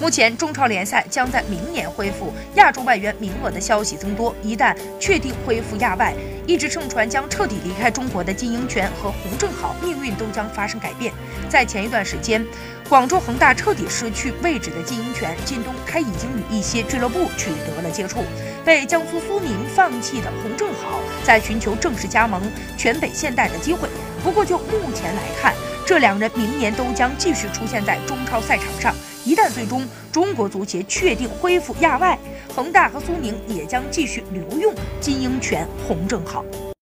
[0.00, 4.32] 目前，中超联赛将在明年恢复亚洲外援名额的消息增多。
[4.42, 6.14] 一旦确定恢复亚外，
[6.46, 11.12] 一直盛传将彻底离开中国的金英权和洪正豪命运都将发生改变。
[11.48, 12.46] 在前一段时间，
[12.88, 18.22] 广州恒大彻底失去位置的金英权，近东他已经与一些俱乐部取得了接触。
[18.64, 22.40] 被江苏苏宁放弃的洪正豪，在寻求正式加盟
[22.76, 23.88] 全北现代的机会。
[24.22, 25.54] 不过，就目前来看，
[25.88, 28.94] 这两人明年都将继续出现在中超赛场上。
[29.24, 32.18] 一旦最终中国足协确定恢复亚外，
[32.54, 36.44] 恒大和苏宁也将继续留用金英权、洪正豪。